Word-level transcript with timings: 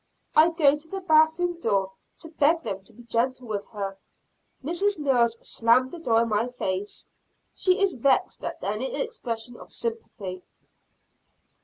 I 0.35 0.49
go 0.49 0.75
to 0.75 0.87
the 0.87 0.99
bath 0.99 1.37
room 1.37 1.59
door 1.59 1.91
to 2.21 2.29
beg 2.29 2.63
them 2.63 2.83
to 2.85 2.93
be 2.93 3.03
gentle 3.03 3.47
with 3.47 3.67
her. 3.67 3.99
Mrs. 4.63 4.97
Mills 4.97 5.37
slammed 5.47 5.91
the 5.91 5.99
door 5.99 6.23
in 6.23 6.29
my 6.29 6.47
face. 6.47 7.07
She 7.53 7.79
is 7.79 7.93
vexed 7.93 8.43
at 8.43 8.57
any 8.63 8.99
expression 8.99 9.57
of 9.57 9.71
sympathy. 9.71 10.41